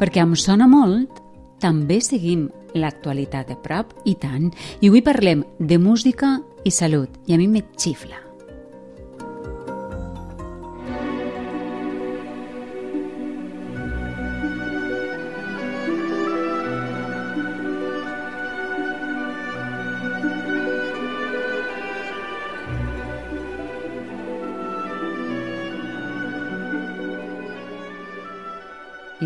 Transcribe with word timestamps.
perquè 0.00 0.22
em 0.24 0.34
sona 0.36 0.68
molt, 0.68 1.22
també 1.62 2.00
seguim 2.04 2.46
l'actualitat 2.76 3.48
de 3.48 3.56
prop, 3.64 3.94
i 4.04 4.16
tant, 4.20 4.50
i 4.80 4.90
avui 4.90 5.02
parlem 5.04 5.44
de 5.58 5.80
música 5.80 6.36
i 6.64 6.74
salut, 6.74 7.16
i 7.26 7.34
a 7.34 7.40
mi 7.40 7.48
me 7.48 7.64
xifla. 7.80 8.25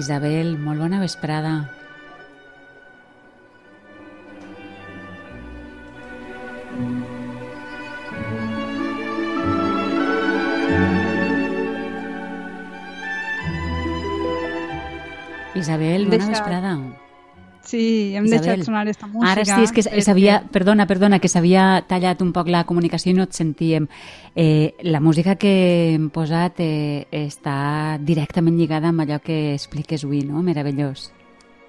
Isabel, 0.00 0.52
molt 0.68 0.80
bona 0.84 1.00
vesprada. 1.04 1.54
Isabel, 15.54 16.04
bona 16.06 16.16
Deixa- 16.16 16.30
vesprada. 16.30 16.99
Sí, 17.70 18.16
hem 18.16 18.26
Isabel, 18.26 18.42
deixat 18.42 18.66
sonar 18.66 18.88
esta 18.90 19.06
música. 19.06 19.30
Ara 19.30 19.44
sí, 19.46 19.60
és 19.62 19.70
que 19.70 19.84
s'havia... 20.02 20.40
Perdona, 20.50 20.88
perdona, 20.90 21.20
que 21.22 21.30
s'havia 21.30 21.84
tallat 21.86 22.24
un 22.24 22.32
poc 22.34 22.50
la 22.50 22.64
comunicació 22.66 23.12
i 23.12 23.18
no 23.18 23.28
et 23.28 23.36
sentíem. 23.36 23.86
Eh, 24.34 24.74
la 24.82 24.98
música 24.98 25.36
que 25.38 25.54
hem 25.92 26.10
posat 26.10 26.58
eh, 26.64 27.06
està 27.14 27.96
directament 28.02 28.58
lligada 28.58 28.90
amb 28.90 29.06
allò 29.06 29.20
que 29.22 29.54
expliques 29.54 30.02
avui, 30.08 30.24
no? 30.26 30.42
Meravellós. 30.42 31.12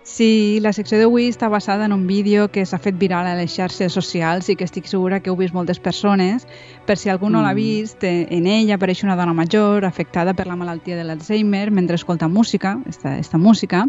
Sí, 0.04 0.58
la 0.62 0.72
secció 0.74 0.98
d'avui 0.98 1.28
està 1.30 1.46
basada 1.48 1.86
en 1.86 1.94
un 1.94 2.08
vídeo 2.10 2.48
que 2.50 2.64
s'ha 2.66 2.80
fet 2.82 2.96
viral 2.98 3.28
a 3.30 3.36
les 3.38 3.54
xarxes 3.54 3.94
socials 3.94 4.48
i 4.50 4.56
que 4.58 4.66
estic 4.66 4.88
segura 4.90 5.20
que 5.22 5.30
heu 5.30 5.36
vist 5.38 5.54
moltes 5.54 5.78
persones. 5.80 6.48
Per 6.88 6.96
si 6.98 7.12
algú 7.14 7.30
no 7.30 7.44
l'ha 7.44 7.54
Mm. 7.54 7.56
vist, 7.56 8.04
eh, 8.04 8.26
en 8.32 8.48
ell 8.48 8.72
apareix 8.72 9.04
una 9.04 9.16
dona 9.16 9.34
major 9.34 9.86
afectada 9.86 10.34
per 10.34 10.48
la 10.48 10.56
malaltia 10.56 10.98
de 10.98 11.04
l'Alzheimer 11.04 11.70
mentre 11.70 11.96
escolta 11.96 12.28
música, 12.28 12.80
esta, 12.90 13.20
esta 13.20 13.38
música. 13.38 13.88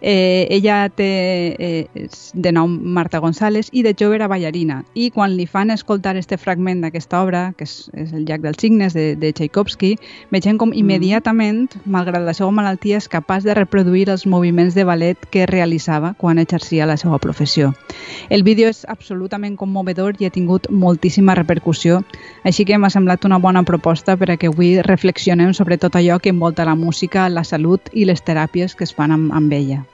Eh, 0.00 0.48
ella 0.50 0.88
té, 0.88 1.54
eh, 1.56 1.86
és 1.94 2.32
de 2.34 2.50
nom 2.50 2.80
Marta 2.82 3.18
González 3.18 3.68
i 3.70 3.84
de 3.84 3.94
jove 3.96 4.16
era 4.16 4.26
ballarina. 4.26 4.84
I 4.94 5.10
quan 5.10 5.36
li 5.36 5.46
fan 5.46 5.70
escoltar 5.70 6.16
este 6.16 6.38
fragment 6.38 6.82
d'aquesta 6.82 7.22
obra, 7.22 7.54
que 7.56 7.64
és, 7.64 7.88
és 7.94 8.12
el 8.12 8.24
Llac 8.24 8.40
dels 8.40 8.56
Signes 8.58 8.94
de, 8.94 9.14
de 9.14 9.32
Tchaikovsky, 9.32 9.96
vegem 10.32 10.58
com 10.58 10.72
immediatament, 10.74 11.70
malgrat 11.84 12.24
la 12.24 12.34
seva 12.34 12.50
malaltia, 12.50 12.96
és 12.96 13.08
capaç 13.08 13.44
de 13.44 13.54
reproduir 13.54 14.10
els 14.10 14.26
moviments 14.26 14.74
de 14.74 14.82
ballet 14.84 15.16
que 15.30 15.46
realitzava 15.52 16.14
quan 16.18 16.40
exercia 16.40 16.88
la 16.88 16.96
seva 16.96 17.20
professió. 17.22 17.74
El 18.30 18.42
vídeo 18.42 18.70
és 18.72 18.82
absolutament 18.88 19.58
commovedor 19.60 20.16
i 20.18 20.26
ha 20.26 20.32
tingut 20.34 20.70
moltíssima 20.70 21.36
repercussió, 21.38 22.00
així 22.42 22.64
que 22.64 22.78
m'ha 22.78 22.90
semblat 22.90 23.28
una 23.28 23.38
bona 23.38 23.62
proposta 23.68 24.16
per 24.16 24.32
a 24.32 24.36
que 24.40 24.50
avui 24.50 24.80
reflexionem 24.82 25.52
sobre 25.54 25.78
tot 25.78 25.96
allò 26.00 26.18
que 26.18 26.32
envolta 26.32 26.64
la 26.64 26.74
música, 26.74 27.28
la 27.28 27.44
salut 27.44 27.92
i 27.92 28.08
les 28.08 28.24
teràpies 28.24 28.74
que 28.74 28.88
es 28.88 28.94
fan 28.96 29.12
amb, 29.12 29.32
amb 29.32 29.52
ella. 29.52 29.84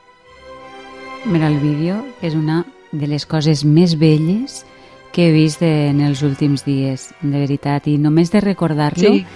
Mira, 1.26 1.48
el 1.48 1.58
vídeo 1.58 2.04
és 2.22 2.34
una 2.38 2.64
de 2.92 3.06
les 3.10 3.26
coses 3.26 3.64
més 3.64 3.98
belles 3.98 4.64
que 5.12 5.28
he 5.28 5.32
vist 5.32 5.62
en 5.66 6.00
els 6.04 6.22
últims 6.22 6.64
dies, 6.64 7.10
de 7.20 7.38
veritat. 7.40 7.88
I 7.88 7.98
només 7.98 8.30
de 8.30 8.40
recordar-lo, 8.40 9.14
Sí. 9.14 9.26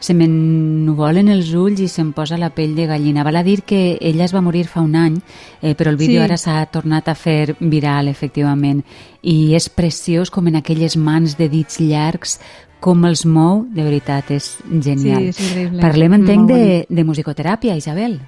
Se 0.00 0.14
m'ennuvolen 0.14 1.28
els 1.28 1.52
ulls 1.54 1.80
i 1.80 1.88
se'm 1.88 2.12
posa 2.12 2.38
la 2.38 2.50
pell 2.54 2.74
de 2.76 2.86
gallina. 2.86 3.24
Val 3.24 3.36
a 3.36 3.42
dir 3.42 3.62
que 3.62 3.98
ella 4.00 4.24
es 4.24 4.34
va 4.34 4.40
morir 4.40 4.66
fa 4.68 4.80
un 4.80 4.94
any, 4.96 5.18
eh, 5.62 5.74
però 5.74 5.90
el 5.90 5.96
vídeo 5.96 6.20
Sí. 6.20 6.24
ara 6.24 6.36
s'ha 6.36 6.66
tornat 6.66 7.08
a 7.08 7.14
fer 7.14 7.56
viral, 7.60 8.08
efectivament. 8.08 8.84
I 9.22 9.54
és 9.54 9.68
preciós 9.68 10.30
com 10.30 10.46
en 10.46 10.56
aquelles 10.56 10.96
mans 10.96 11.36
de 11.36 11.48
dits 11.48 11.80
llargs, 11.80 12.40
com 12.80 13.04
els 13.04 13.26
mou, 13.26 13.66
de 13.74 13.82
veritat, 13.82 14.30
és 14.30 14.58
genial. 14.80 15.20
Sí, 15.20 15.28
és 15.28 15.40
increïble. 15.50 15.80
Parlem, 15.80 16.12
entenc, 16.14 16.48
de, 16.48 16.86
de 16.88 17.04
musicoteràpia, 17.04 17.76
Isabel. 17.76 18.20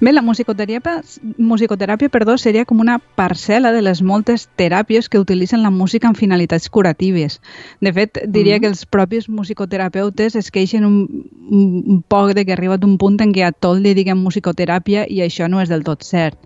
Bé, 0.00 0.12
la 0.12 0.22
musicoteràpia, 0.22 1.02
musicoteràpia 1.38 2.10
perdó, 2.12 2.36
seria 2.38 2.64
com 2.64 2.80
una 2.80 2.98
parcel·la 3.16 3.72
de 3.72 3.82
les 3.82 4.02
moltes 4.02 4.48
teràpies 4.56 5.08
que 5.08 5.20
utilitzen 5.22 5.62
la 5.62 5.70
música 5.70 6.08
amb 6.08 6.16
finalitats 6.16 6.68
curatives. 6.68 7.40
De 7.80 7.92
fet, 7.92 8.20
diria 8.26 8.56
Mhm. 8.56 8.60
que 8.60 8.66
els 8.68 8.86
propis 8.86 9.28
musicoterapeutes 9.28 10.36
es 10.36 10.50
queixen 10.50 10.84
un, 10.84 11.28
un, 11.50 11.84
un 11.86 12.02
poc 12.02 12.34
de 12.34 12.44
que 12.44 12.52
ha 12.52 12.54
arribat 12.54 12.84
un 12.84 12.98
punt 12.98 13.20
en 13.20 13.32
què 13.32 13.44
a 13.46 13.52
tot 13.52 13.78
li 13.78 13.94
diguem 13.94 14.18
musicoteràpia 14.18 15.06
i 15.08 15.20
això 15.20 15.48
no 15.48 15.60
és 15.60 15.68
del 15.68 15.84
tot 15.84 16.02
cert. 16.02 16.38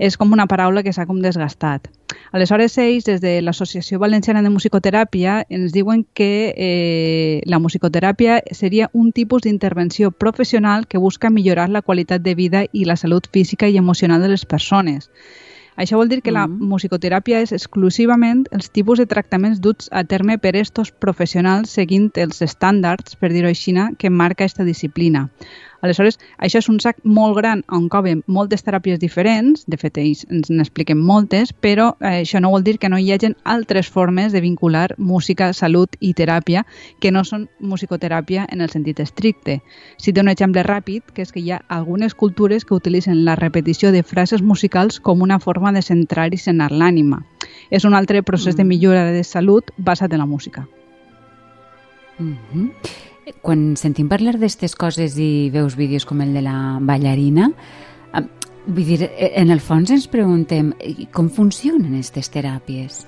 És 0.00 0.16
com 0.16 0.32
una 0.32 0.46
paraula 0.48 0.82
que 0.82 0.94
s'ha 0.96 1.04
com 1.04 1.18
desgastat. 1.20 1.90
Aleshores, 2.32 2.78
ells, 2.80 3.04
des 3.04 3.20
de 3.20 3.34
l'Associació 3.44 3.98
Valenciana 4.00 4.40
de 4.40 4.48
Musicoteràpia, 4.48 5.44
ens 5.52 5.74
diuen 5.76 6.06
que 6.16 6.54
eh, 6.56 7.42
la 7.44 7.60
musicoteràpia 7.60 8.40
seria 8.56 8.88
un 8.94 9.12
tipus 9.12 9.44
d'intervenció 9.44 10.10
professional 10.10 10.86
que 10.88 10.98
busca 10.98 11.28
millorar 11.28 11.68
la 11.68 11.82
qualitat 11.82 12.24
de 12.24 12.34
vida 12.34 12.64
i 12.72 12.86
la 12.88 12.96
salut 12.96 13.28
física 13.30 13.68
i 13.68 13.76
emocional 13.76 14.22
de 14.22 14.32
les 14.32 14.46
persones. 14.46 15.10
Això 15.80 15.96
vol 15.96 16.10
dir 16.10 16.20
que 16.20 16.32
la 16.32 16.46
Mm. 16.46 16.68
musicoteràpia 16.68 17.40
és 17.40 17.52
exclusivament 17.52 18.46
els 18.52 18.70
tipus 18.70 18.98
de 18.98 19.06
tractaments 19.06 19.60
duts 19.60 19.88
a 19.92 20.04
terme 20.04 20.36
per 20.38 20.56
estos 20.56 20.90
professionals 20.92 21.70
seguint 21.70 22.10
els 22.16 22.42
estàndards, 22.42 23.16
per 23.16 23.32
dir-ho 23.32 23.48
així, 23.48 23.72
que 23.98 24.10
marca 24.10 24.44
aquesta 24.44 24.64
disciplina. 24.64 25.30
Aleshores, 25.80 26.18
això 26.38 26.60
és 26.60 26.68
un 26.68 26.78
sac 26.80 26.98
molt 27.04 27.36
gran 27.38 27.62
on 27.72 27.88
coben 27.92 28.22
moltes 28.26 28.64
teràpies 28.66 29.00
diferents, 29.00 29.64
de 29.66 29.78
fet 29.80 29.96
ells 30.00 30.26
ens 30.28 30.50
n'expliquen 30.52 31.00
moltes, 31.00 31.52
però 31.52 31.94
eh, 32.00 32.20
això 32.20 32.40
no 32.40 32.52
vol 32.52 32.64
dir 32.66 32.76
que 32.78 32.90
no 32.92 32.98
hi 33.00 33.10
hagin 33.14 33.36
altres 33.44 33.88
formes 33.88 34.32
de 34.32 34.42
vincular 34.44 34.94
música, 34.98 35.52
salut 35.56 35.96
i 36.00 36.12
teràpia 36.14 36.66
que 37.00 37.12
no 37.12 37.24
són 37.24 37.48
musicoteràpia 37.60 38.46
en 38.52 38.60
el 38.60 38.70
sentit 38.70 39.00
estricte. 39.00 39.60
Si 39.96 40.12
té 40.12 40.20
un 40.20 40.28
exemple 40.28 40.64
ràpid, 40.66 41.14
que 41.14 41.24
és 41.24 41.32
que 41.32 41.40
hi 41.40 41.52
ha 41.52 41.62
algunes 41.68 42.14
cultures 42.14 42.64
que 42.64 42.76
utilitzen 42.76 43.24
la 43.24 43.36
repetició 43.40 43.92
de 43.92 44.02
frases 44.02 44.42
musicals 44.42 45.00
com 45.00 45.22
una 45.22 45.40
forma 45.40 45.72
de 45.72 45.82
centrar 45.82 46.28
i 46.34 46.40
senar 46.40 46.70
l'ànima. 46.72 47.24
És 47.70 47.86
un 47.88 47.94
altre 47.94 48.22
procés 48.22 48.56
de 48.56 48.64
millora 48.64 49.06
de 49.12 49.24
salut 49.24 49.72
basat 49.78 50.12
en 50.12 50.20
la 50.20 50.26
música. 50.26 50.66
Mhm. 52.18 53.09
Quan 53.42 53.74
sentim 53.78 54.08
parlar 54.10 54.34
d'aquestes 54.36 54.74
coses 54.78 55.16
i 55.20 55.50
veus 55.52 55.76
vídeos 55.78 56.06
com 56.06 56.20
el 56.24 56.34
de 56.34 56.42
la 56.44 56.78
ballarina, 56.80 57.50
vull 58.66 58.84
dir, 58.84 59.08
en 59.16 59.50
el 59.50 59.60
fons 59.60 59.90
ens 59.90 60.08
preguntem 60.10 60.72
com 61.14 61.30
funcionen 61.32 61.94
aquestes 61.94 62.30
teràpies? 62.34 63.04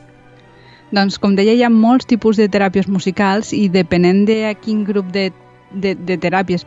Doncs, 0.93 1.17
com 1.19 1.37
deia, 1.37 1.55
hi 1.57 1.63
ha 1.65 1.71
molts 1.73 2.09
tipus 2.09 2.37
de 2.37 2.51
teràpies 2.53 2.89
musicals 2.89 3.55
i 3.57 3.69
depenent 3.73 4.27
de 4.29 4.43
a 4.51 4.55
quin 4.55 4.83
grup 4.85 5.09
de, 5.13 5.31
de, 5.73 5.95
de 5.97 6.19
teràpies 6.21 6.67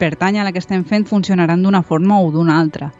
pertany 0.00 0.40
a 0.40 0.46
la 0.46 0.52
que 0.52 0.58
estem 0.58 0.82
fent, 0.84 1.06
funcionaran 1.06 1.62
d'una 1.62 1.84
forma 1.86 2.18
o 2.20 2.32
d'una 2.34 2.58
altra. 2.58 2.90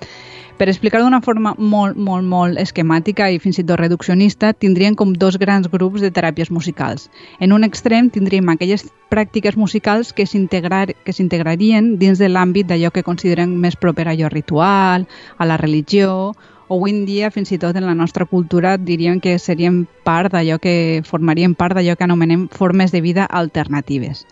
Per 0.61 0.69
explicar 0.69 0.99
d'una 1.01 1.23
forma 1.25 1.55
molt, 1.57 1.97
molt, 1.97 2.27
molt 2.29 2.59
esquemàtica 2.61 3.31
i 3.33 3.39
fins 3.41 3.57
i 3.57 3.63
tot 3.65 3.79
reduccionista, 3.81 4.51
tindríem 4.53 4.93
com 4.93 5.15
dos 5.17 5.39
grans 5.41 5.71
grups 5.73 6.03
de 6.05 6.11
teràpies 6.13 6.51
musicals. 6.53 7.07
En 7.41 7.55
un 7.57 7.65
extrem 7.65 8.11
tindríem 8.13 8.51
aquelles 8.53 8.85
pràctiques 9.09 9.57
musicals 9.57 10.13
que 10.13 10.27
s'integrarien 10.29 11.89
dins 12.03 12.21
de 12.21 12.29
l'àmbit 12.29 12.69
d'allò 12.69 12.91
que 12.93 13.07
considerem 13.09 13.55
més 13.63 13.79
proper 13.81 14.05
a 14.11 14.13
allò 14.13 14.29
ritual, 14.29 15.09
a 15.39 15.49
la 15.49 15.57
religió, 15.57 16.35
o 16.69 16.77
avui 16.77 16.93
en 16.93 17.07
dia, 17.09 17.33
fins 17.33 17.57
i 17.57 17.59
tot 17.59 17.81
en 17.81 17.89
la 17.89 17.97
nostra 17.97 18.29
cultura, 18.29 18.77
diríem 18.77 19.17
que 19.25 19.39
serien 19.41 19.87
part 20.05 20.29
d'allò 20.37 20.61
que 20.61 21.01
formarien 21.09 21.57
part 21.57 21.73
d'allò 21.73 21.97
que 21.97 22.05
anomenem 22.05 22.51
formes 22.53 22.93
de 22.93 23.01
vida 23.01 23.25
alternatives. 23.25 24.27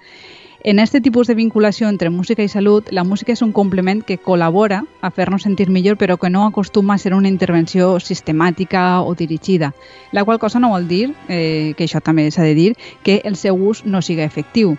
En 0.64 0.81
aquest 0.81 1.05
tipus 1.05 1.28
de 1.28 1.37
vinculació 1.38 1.87
entre 1.88 2.10
música 2.10 2.43
i 2.43 2.49
salut, 2.50 2.88
la 2.90 3.05
música 3.06 3.31
és 3.31 3.43
un 3.46 3.52
complement 3.55 4.00
que 4.02 4.16
col·labora 4.19 4.81
a 5.00 5.10
fer-nos 5.14 5.44
sentir 5.46 5.69
millor, 5.70 5.94
però 6.00 6.16
que 6.19 6.31
no 6.34 6.46
acostuma 6.49 6.96
a 6.96 6.99
ser 6.99 7.14
una 7.14 7.31
intervenció 7.31 8.00
sistemàtica 8.02 9.00
o 9.02 9.14
dirigida, 9.14 9.72
la 10.10 10.25
qual 10.25 10.40
cosa 10.43 10.58
no 10.58 10.72
vol 10.75 10.88
dir, 10.88 11.14
eh, 11.28 11.75
que 11.78 11.87
això 11.87 12.02
també 12.02 12.26
s'ha 12.32 12.43
de 12.43 12.56
dir, 12.58 12.75
que 13.05 13.20
el 13.25 13.37
seu 13.37 13.55
ús 13.55 13.84
no 13.87 14.02
siga 14.02 14.25
efectiu. 14.25 14.76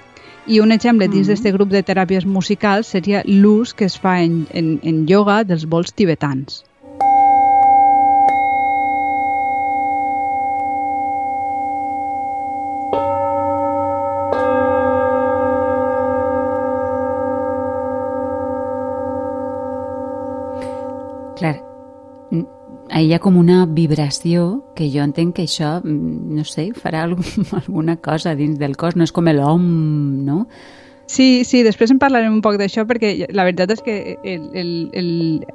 I 0.48 0.60
un 0.60 0.74
exemple 0.74 1.08
dins 1.08 1.28
Mhm. 1.30 1.36
d'aquest 1.36 1.56
grup 1.56 1.70
de 1.70 1.84
teràpies 1.84 2.26
musicals 2.26 2.88
seria 2.88 3.24
l'ús 3.26 3.74
que 3.74 3.86
es 3.86 3.98
fa 3.98 4.22
en, 4.22 4.48
en, 4.52 4.80
en 4.84 5.06
ioga 5.08 5.46
dels 5.46 5.66
vols 5.66 5.94
tibetans. 5.94 6.66
Hi 22.90 23.14
ha 23.14 23.20
com 23.22 23.38
una 23.38 23.64
vibració 23.70 24.64
que 24.76 24.90
jo 24.90 25.04
entenc 25.06 25.36
que 25.38 25.46
això, 25.46 25.78
mm, 25.84 26.36
no 26.36 26.46
sé, 26.48 26.70
farà 26.74 27.04
algun, 27.06 27.26
alguna 27.62 27.98
cosa 28.02 28.36
dins 28.36 28.58
del 28.60 28.76
cos, 28.78 28.98
no 28.98 29.06
és 29.06 29.14
com 29.14 29.30
l'om, 29.30 29.66
no? 30.26 30.46
Sí, 31.10 31.44
sí, 31.44 31.64
després 31.66 31.90
en 31.90 31.98
parlarem 31.98 32.36
un 32.36 32.42
poc 32.46 32.60
d'això 32.62 32.84
perquè 32.86 33.32
la 33.34 33.42
veritat 33.48 33.72
és 33.74 33.80
que 33.82 33.94
el, 34.30 34.44
el, 34.54 34.68
el, 34.94 35.08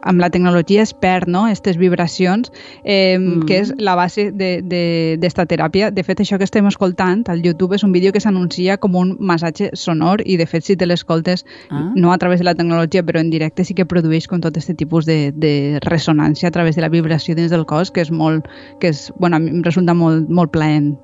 amb 0.03 0.19
la 0.19 0.27
tecnologia 0.35 0.83
es 0.83 0.91
perd 0.99 1.31
no? 1.31 1.45
aquestes 1.47 1.77
vibracions, 1.79 2.51
eh, 2.83 3.15
mm. 3.15 3.45
que 3.47 3.61
és 3.63 3.71
la 3.79 3.95
base 3.95 4.33
d'esta 4.35 5.45
teràpia. 5.47 5.93
De 5.95 6.03
fet, 6.03 6.25
això 6.25 6.41
que 6.43 6.49
estem 6.49 6.67
escoltant 6.67 7.23
al 7.31 7.45
YouTube 7.47 7.79
és 7.79 7.87
un 7.87 7.95
vídeo 7.95 8.11
que 8.11 8.23
s'anuncia 8.25 8.81
com 8.83 8.99
un 8.99 9.15
massatge 9.21 9.71
sonor 9.79 10.25
i, 10.27 10.35
de 10.43 10.49
fet, 10.51 10.67
si 10.67 10.75
te 10.75 10.91
l'escoltes, 10.91 11.47
ah. 11.71 11.85
no 11.95 12.11
a 12.11 12.19
través 12.19 12.43
de 12.43 12.49
la 12.51 12.57
tecnologia, 12.59 13.07
però 13.07 13.23
en 13.23 13.31
directe 13.31 13.63
sí 13.63 13.79
que 13.79 13.87
produeix 13.87 14.27
com 14.27 14.43
tot 14.43 14.59
aquest 14.59 14.75
tipus 14.83 15.07
de, 15.07 15.31
de 15.31 15.79
ressonància 15.87 16.51
a 16.51 16.57
través 16.57 16.75
de 16.75 16.83
la 16.83 16.91
vibració 16.91 17.39
dins 17.39 17.55
del 17.55 17.63
cos, 17.63 17.95
que 17.95 18.03
és 18.03 18.11
molt, 18.11 18.51
que 18.83 18.91
és, 18.91 19.07
bueno, 19.23 19.39
a 19.39 19.45
mi 19.45 19.55
em 19.55 19.63
resulta 19.63 19.95
molt, 19.95 20.27
molt 20.27 20.51
plaent. 20.51 20.99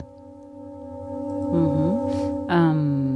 Mm 1.55 1.71
-hmm. 1.71 2.51
um, 2.51 3.10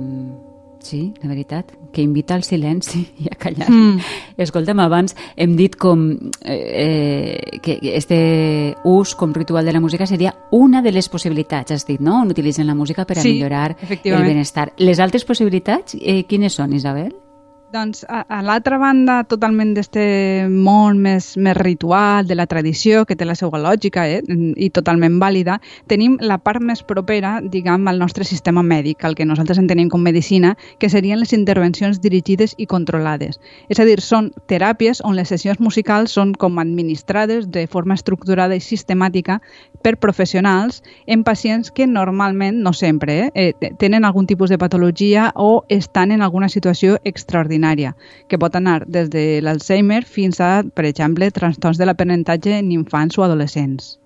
Sí, 0.94 1.12
de 1.20 1.26
veritat, 1.26 1.72
que 1.92 2.02
invita 2.02 2.36
al 2.36 2.44
silenci 2.46 3.00
i 3.24 3.26
a 3.26 3.34
callar. 3.34 3.66
Mm. 3.66 3.98
Escolta'm, 4.44 4.78
abans 4.84 5.16
hem 5.34 5.56
dit 5.58 5.74
com 5.74 6.04
eh, 6.46 7.58
que 7.64 7.80
este 7.96 8.76
ús 8.86 9.16
com 9.18 9.34
ritual 9.34 9.66
de 9.66 9.74
la 9.74 9.82
música 9.82 10.06
seria 10.06 10.36
una 10.54 10.82
de 10.82 10.92
les 10.94 11.08
possibilitats, 11.10 11.74
has 11.74 11.86
dit, 11.88 11.98
no? 11.98 12.20
On 12.22 12.30
utilitzen 12.30 12.70
la 12.70 12.78
música 12.78 13.08
per 13.08 13.18
a 13.18 13.22
sí, 13.26 13.34
millorar 13.34 13.74
el 13.90 14.22
benestar. 14.22 14.70
Les 14.78 15.02
altres 15.02 15.26
possibilitats, 15.26 15.98
eh, 15.98 16.22
quines 16.30 16.54
són, 16.54 16.78
Isabel? 16.78 17.10
Doncs 17.74 18.04
a, 18.08 18.20
a 18.30 18.38
l'altra 18.46 18.76
banda, 18.78 19.16
totalment 19.26 19.72
d'este 19.74 20.02
món 20.46 21.00
més, 21.02 21.32
més 21.42 21.56
ritual, 21.58 22.28
de 22.28 22.36
la 22.38 22.44
tradició, 22.46 23.00
que 23.02 23.16
té 23.18 23.26
la 23.26 23.34
seva 23.34 23.58
lògica 23.58 24.04
eh, 24.06 24.20
i 24.54 24.68
totalment 24.70 25.16
vàlida, 25.18 25.56
tenim 25.90 26.14
la 26.22 26.36
part 26.38 26.62
més 26.62 26.84
propera, 26.86 27.40
diguem, 27.42 27.88
al 27.90 27.98
nostre 27.98 28.22
sistema 28.22 28.62
mèdic, 28.62 29.02
el 29.02 29.16
que 29.18 29.26
nosaltres 29.26 29.58
entenem 29.58 29.90
com 29.90 30.06
medicina, 30.06 30.52
que 30.78 30.90
serien 30.92 31.18
les 31.18 31.34
intervencions 31.34 31.98
dirigides 32.04 32.54
i 32.62 32.68
controlades. 32.70 33.40
És 33.66 33.82
a 33.82 33.88
dir, 33.88 33.98
són 33.98 34.30
teràpies 34.46 35.02
on 35.02 35.18
les 35.18 35.34
sessions 35.34 35.58
musicals 35.58 36.14
són 36.14 36.30
com 36.38 36.62
administrades 36.62 37.50
de 37.50 37.66
forma 37.66 37.98
estructurada 37.98 38.54
i 38.54 38.62
sistemàtica 38.62 39.40
per 39.82 39.96
professionals 39.98 40.84
en 41.10 41.26
pacients 41.26 41.74
que 41.74 41.90
normalment, 41.90 42.62
no 42.62 42.70
sempre, 42.70 43.32
eh, 43.34 43.50
tenen 43.82 44.06
algun 44.06 44.30
tipus 44.30 44.54
de 44.54 44.62
patologia 44.62 45.32
o 45.34 45.64
estan 45.68 46.14
en 46.14 46.22
alguna 46.22 46.48
situació 46.48 47.00
extraordinària 47.02 47.63
extraordinària, 47.64 47.94
que 48.28 48.38
pot 48.38 48.54
anar 48.54 48.84
des 48.86 49.10
de 49.10 49.40
l'Alzheimer 49.42 50.04
fins 50.04 50.40
a, 50.40 50.62
per 50.62 50.84
exemple, 50.84 51.30
trastorns 51.30 51.78
de 51.78 51.86
l'aprenentatge 51.86 52.58
en 52.58 52.72
infants 52.72 53.18
o 53.18 53.24
adolescents. 53.24 53.98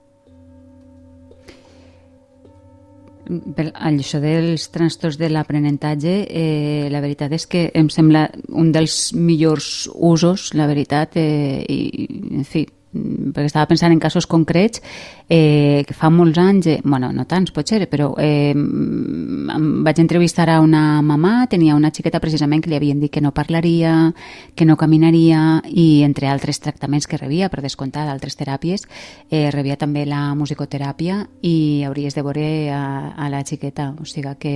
Per 3.28 3.66
això 3.76 4.22
dels 4.22 4.70
trastorns 4.72 5.18
de 5.18 5.28
l'aprenentatge, 5.28 6.26
eh, 6.30 6.88
la 6.90 7.00
veritat 7.00 7.32
és 7.32 7.46
que 7.46 7.70
em 7.74 7.90
sembla 7.90 8.30
un 8.48 8.72
dels 8.72 9.12
millors 9.12 9.88
usos, 9.94 10.54
la 10.54 10.66
veritat, 10.66 11.16
eh, 11.16 11.64
i, 11.68 12.08
en 12.40 12.44
fi, 12.44 12.64
perquè 12.88 13.44
estava 13.44 13.68
pensant 13.68 13.92
en 13.92 14.00
casos 14.00 14.26
concrets 14.26 14.80
eh, 15.28 15.84
que 15.86 15.94
fa 15.94 16.08
molts 16.10 16.38
anys, 16.40 16.66
eh, 16.66 16.80
bueno, 16.84 17.10
no 17.12 17.26
tants 17.28 17.52
potser, 17.52 17.82
però 17.90 18.14
eh, 18.18 18.54
vaig 18.56 20.00
entrevistar 20.00 20.48
a 20.48 20.60
una 20.64 21.02
mamà, 21.04 21.46
tenia 21.52 21.76
una 21.76 21.92
xiqueta 21.92 22.20
precisament 22.20 22.64
que 22.64 22.70
li 22.72 22.78
havien 22.78 23.00
dit 23.00 23.12
que 23.12 23.20
no 23.20 23.34
parlaria, 23.36 24.12
que 24.56 24.64
no 24.64 24.78
caminaria 24.80 25.60
i 25.68 26.02
entre 26.06 26.30
altres 26.32 26.60
tractaments 26.64 27.06
que 27.06 27.20
rebia, 27.20 27.50
per 27.52 27.60
descomptar 27.62 28.06
d'altres 28.08 28.38
teràpies, 28.40 28.86
eh, 29.30 29.50
rebia 29.52 29.76
també 29.76 30.06
la 30.08 30.32
musicoteràpia 30.34 31.20
i 31.42 31.84
hauries 31.84 32.16
de 32.16 32.24
veure 32.24 32.48
a, 32.72 32.82
a 33.12 33.28
la 33.28 33.44
xiqueta, 33.44 33.92
o 34.00 34.08
sigui 34.08 34.32
que, 34.40 34.54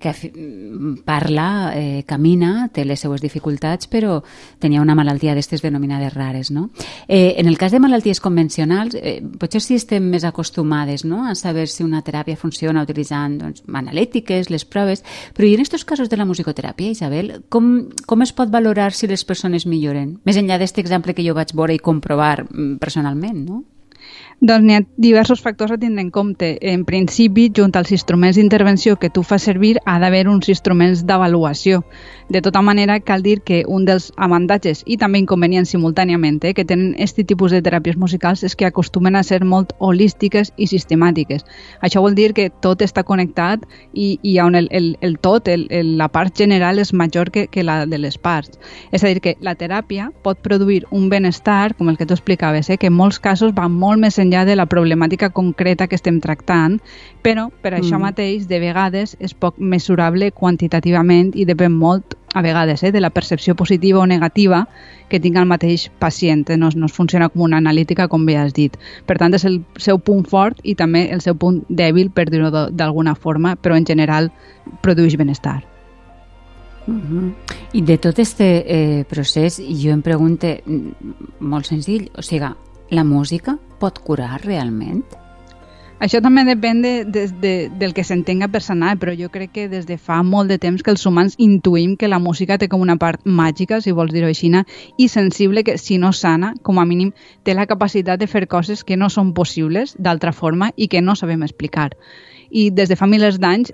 que 0.00 0.14
parla, 1.04 1.72
eh, 1.76 2.04
camina, 2.08 2.70
té 2.72 2.86
les 2.88 3.00
seues 3.00 3.20
dificultats, 3.20 3.88
però 3.88 4.22
tenia 4.60 4.80
una 4.80 4.96
malaltia 4.96 5.36
d'estes 5.36 5.62
denominades 5.62 6.14
rares, 6.14 6.50
no? 6.50 6.70
Eh, 7.06 7.34
en 7.36 7.46
el 7.48 7.58
cas 7.58 7.72
de 7.72 7.80
malalties 7.80 8.20
convencionals, 8.20 8.96
eh, 8.96 9.20
potser 9.38 9.60
si 9.60 9.76
estem 9.76 10.05
més 10.10 10.24
acostumades 10.24 11.04
no? 11.04 11.24
a 11.26 11.34
saber 11.38 11.66
si 11.70 11.84
una 11.84 12.02
teràpia 12.06 12.38
funciona 12.40 12.82
utilitzant 12.86 13.38
doncs, 13.40 13.64
analítiques, 13.68 14.50
les 14.50 14.64
proves, 14.64 15.04
però 15.36 15.48
i 15.48 15.54
en 15.54 15.64
aquests 15.64 15.86
casos 15.88 16.10
de 16.12 16.18
la 16.18 16.26
musicoteràpia, 16.28 16.94
Isabel, 16.96 17.32
com, 17.50 17.88
com 18.06 18.22
es 18.24 18.34
pot 18.36 18.52
valorar 18.52 18.92
si 18.94 19.08
les 19.10 19.24
persones 19.24 19.66
milloren? 19.66 20.16
Més 20.24 20.40
enllà 20.40 20.56
d'aquest 20.58 20.82
exemple 20.82 21.14
que 21.14 21.24
jo 21.26 21.36
vaig 21.36 21.54
veure 21.54 21.76
i 21.76 21.82
comprovar 21.82 22.44
mm, 22.44 22.76
personalment, 22.82 23.42
no? 23.46 23.64
Doncs 24.38 24.66
n'hi 24.66 24.74
ha 24.76 24.82
diversos 25.00 25.40
factors 25.40 25.70
a 25.72 25.78
tindre 25.80 26.02
en 26.02 26.10
compte. 26.10 26.58
En 26.60 26.84
principi, 26.84 27.46
junt 27.56 27.72
als 27.74 27.90
instruments 27.90 28.36
d'intervenció 28.36 28.98
que 29.00 29.08
tu 29.08 29.22
fas 29.22 29.46
servir, 29.48 29.78
ha 29.86 29.98
d'haver 29.98 30.28
uns 30.28 30.50
instruments 30.52 31.06
d'avaluació. 31.08 31.86
De 32.28 32.42
tota 32.42 32.60
manera, 32.60 32.98
cal 33.00 33.22
dir 33.22 33.40
que 33.40 33.62
un 33.66 33.86
dels 33.86 34.10
avantatges 34.16 34.82
i 34.84 34.98
també 35.00 35.22
inconvenients 35.22 35.72
simultàniament 35.72 36.42
eh, 36.44 36.52
que 36.52 36.66
tenen 36.66 36.92
aquest 36.98 37.22
tipus 37.24 37.54
de 37.54 37.62
teràpies 37.64 37.96
musicals 37.96 38.42
és 38.44 38.56
que 38.56 38.66
acostumen 38.66 39.16
a 39.16 39.22
ser 39.22 39.40
molt 39.42 39.72
holístiques 39.78 40.52
i 40.58 40.66
sistemàtiques. 40.68 41.46
Això 41.80 42.02
vol 42.04 42.14
dir 42.14 42.34
que 42.34 42.50
tot 42.60 42.84
està 42.84 43.06
connectat 43.08 43.64
i, 43.94 44.18
i 44.22 44.36
on 44.44 44.54
el, 44.54 44.68
el, 44.70 44.98
el 45.00 45.16
tot, 45.16 45.48
el, 45.48 45.64
el, 45.70 45.96
la 45.96 46.10
part 46.12 46.36
general 46.36 46.78
és 46.78 46.92
major 46.92 47.30
que, 47.32 47.46
que 47.46 47.64
la 47.64 47.86
de 47.86 47.96
les 47.96 48.18
parts. 48.18 48.60
És 48.92 49.02
a 49.02 49.08
dir, 49.08 49.22
que 49.24 49.36
la 49.40 49.56
teràpia 49.56 50.10
pot 50.22 50.44
produir 50.44 50.84
un 50.90 51.08
benestar, 51.08 51.72
com 51.78 51.88
el 51.88 51.96
que 51.96 52.04
tu 52.04 52.12
explicaves, 52.12 52.68
eh, 52.68 52.76
que 52.76 52.92
en 52.92 52.98
molts 53.00 53.18
casos 53.18 53.56
va 53.56 53.70
molt 53.72 54.02
més 54.02 54.18
de 54.30 54.56
la 54.56 54.66
problemàtica 54.66 55.30
concreta 55.30 55.86
que 55.86 55.96
estem 55.96 56.20
tractant, 56.20 56.80
però 57.22 57.48
per 57.62 57.72
mm. 57.72 57.80
això 57.80 57.98
mateix, 58.02 58.46
de 58.48 58.60
vegades, 58.60 59.16
és 59.20 59.34
poc 59.34 59.58
mesurable 59.58 60.32
quantitativament 60.32 61.32
i 61.34 61.46
depèn 61.46 61.72
molt 61.72 62.16
a 62.34 62.42
vegades, 62.42 62.82
eh, 62.82 62.92
de 62.92 63.00
la 63.00 63.10
percepció 63.10 63.54
positiva 63.54 64.00
o 64.00 64.06
negativa 64.06 64.68
que 65.08 65.20
tinga 65.20 65.40
el 65.40 65.46
mateix 65.46 65.90
pacient. 65.98 66.50
No, 66.58 66.68
no 66.74 66.86
es 66.86 66.92
funciona 66.92 67.28
com 67.28 67.42
una 67.42 67.56
analítica, 67.56 68.08
com 68.08 68.26
bé 68.26 68.36
has 68.36 68.52
dit. 68.52 68.76
Per 69.06 69.16
tant, 69.16 69.34
és 69.34 69.46
el 69.48 69.62
seu 69.78 69.98
punt 69.98 70.26
fort 70.28 70.60
i 70.62 70.74
també 70.74 71.06
el 71.14 71.22
seu 71.24 71.38
punt 71.38 71.62
dèbil, 71.68 72.10
per 72.10 72.28
dir-ho 72.28 72.50
d'alguna 72.50 73.14
forma, 73.14 73.56
però 73.56 73.78
en 73.78 73.86
general 73.86 74.30
produeix 74.82 75.16
benestar. 75.16 75.62
Uh 76.86 76.94
-huh. 76.94 77.32
I 77.72 77.82
de 77.82 77.98
tot 77.98 78.12
aquest 78.12 78.40
eh, 78.40 79.04
procés, 79.08 79.58
jo 79.58 79.90
em 79.90 80.02
pregunto, 80.02 80.46
mm, 80.46 80.90
molt 81.40 81.66
senzill, 81.66 82.10
o 82.16 82.22
sigui, 82.22 82.46
la 82.90 83.04
música 83.04 83.58
pot 83.80 83.98
curar 84.02 84.40
realment? 84.44 85.04
Això 85.96 86.18
també 86.20 86.42
depèn 86.44 86.82
de, 86.84 86.90
de, 87.08 87.22
de, 87.40 87.52
del 87.80 87.94
que 87.96 88.04
s'entenga 88.04 88.50
per 88.52 88.60
sanar, 88.60 88.98
però 89.00 89.14
jo 89.16 89.30
crec 89.32 89.54
que 89.54 89.64
des 89.72 89.86
de 89.88 89.96
fa 89.96 90.18
molt 90.22 90.52
de 90.52 90.58
temps 90.60 90.82
que 90.84 90.92
els 90.92 91.06
humans 91.08 91.38
intuïm 91.40 91.94
que 91.96 92.10
la 92.12 92.18
música 92.20 92.58
té 92.60 92.68
com 92.68 92.84
una 92.84 92.98
part 93.00 93.24
màgica, 93.24 93.80
si 93.80 93.96
vols 93.96 94.12
dir-ho 94.12 94.28
així, 94.28 94.50
i 94.98 95.08
sensible 95.08 95.64
que, 95.64 95.78
si 95.78 95.96
no 95.96 96.12
sana, 96.12 96.52
com 96.62 96.78
a 96.78 96.84
mínim 96.84 97.14
té 97.44 97.54
la 97.54 97.66
capacitat 97.66 98.20
de 98.20 98.28
fer 98.28 98.46
coses 98.46 98.84
que 98.84 98.96
no 98.96 99.08
són 99.08 99.32
possibles 99.32 99.96
d'altra 99.98 100.32
forma 100.32 100.70
i 100.76 100.88
que 100.88 101.00
no 101.00 101.16
sabem 101.16 101.42
explicar. 101.42 101.96
I 102.50 102.70
des 102.70 102.88
de 102.88 102.96
fa 102.96 103.06
milers 103.06 103.38
d'anys 103.42 103.72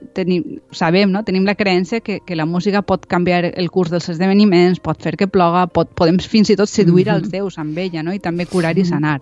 sabem, 0.72 1.10
no? 1.12 1.22
tenim 1.24 1.44
la 1.44 1.54
creença 1.54 2.00
que, 2.00 2.20
que 2.24 2.36
la 2.36 2.46
música 2.46 2.82
pot 2.82 3.06
canviar 3.06 3.52
el 3.52 3.70
curs 3.70 3.90
dels 3.90 4.08
esdeveniments, 4.08 4.80
pot 4.80 5.02
fer 5.02 5.16
que 5.16 5.28
ploga, 5.28 5.66
pot, 5.66 5.90
podem 5.98 6.18
fins 6.18 6.50
i 6.50 6.56
tot 6.56 6.68
seduir 6.68 7.06
mm 7.06 7.10
-hmm. 7.10 7.16
els 7.16 7.30
déus 7.30 7.58
amb 7.58 7.78
ella 7.78 8.02
no? 8.02 8.12
i 8.12 8.18
també 8.18 8.46
curar 8.46 8.78
i 8.78 8.84
sanar. 8.84 9.20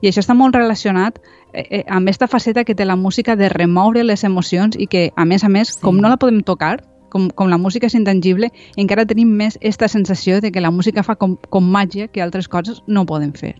I 0.00 0.08
això 0.08 0.20
està 0.20 0.34
molt 0.34 0.54
relacionat 0.54 1.20
eh, 1.52 1.66
eh, 1.70 1.84
amb 1.88 2.08
aquesta 2.08 2.28
faceta 2.28 2.64
que 2.64 2.74
té 2.74 2.84
la 2.84 2.96
música 2.96 3.36
de 3.36 3.48
remoure 3.48 4.04
les 4.04 4.24
emocions 4.24 4.76
i 4.78 4.86
que, 4.86 5.12
a 5.16 5.24
més 5.24 5.44
a 5.44 5.48
més, 5.48 5.68
sí. 5.68 5.80
com 5.80 5.96
no 5.96 6.08
la 6.08 6.16
podem 6.16 6.42
tocar, 6.42 6.82
com, 7.14 7.30
com 7.30 7.48
la 7.48 7.58
música 7.58 7.86
és 7.86 7.94
intangible, 7.94 8.50
encara 8.76 9.06
tenim 9.06 9.30
més 9.38 9.56
aquesta 9.56 9.88
sensació 9.88 10.40
de 10.40 10.50
que 10.50 10.60
la 10.60 10.72
música 10.74 11.02
fa 11.06 11.14
com, 11.14 11.36
com 11.48 11.64
màgia 11.64 12.08
que 12.08 12.22
altres 12.24 12.48
coses 12.48 12.82
no 12.86 13.06
poden 13.06 13.32
fer. 13.32 13.54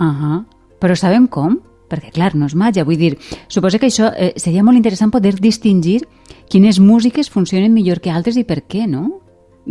Uh 0.00 0.06
-huh. 0.06 0.44
Però 0.80 0.96
sabem 0.96 1.26
com? 1.28 1.60
Perquè, 1.90 2.12
clar, 2.14 2.34
no 2.38 2.46
és 2.50 2.54
màgia. 2.54 2.86
Vull 2.86 3.00
dir, 3.00 3.16
suposo 3.48 3.80
que 3.82 3.90
això 3.90 4.12
eh, 4.14 4.32
seria 4.40 4.64
molt 4.66 4.78
interessant 4.78 5.12
poder 5.12 5.34
distingir 5.40 6.00
quines 6.50 6.80
músiques 6.82 7.30
funcionen 7.30 7.74
millor 7.74 8.00
que 8.00 8.12
altres 8.14 8.38
i 8.40 8.46
per 8.46 8.62
què, 8.62 8.86
no? 8.90 9.19